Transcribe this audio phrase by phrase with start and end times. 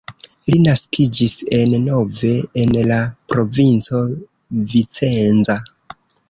[0.51, 2.31] Li naskiĝis en Nove
[2.63, 2.97] en la
[3.35, 4.01] provinco
[4.73, 5.59] Vicenza.